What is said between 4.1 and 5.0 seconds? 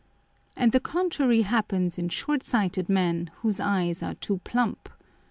too plump.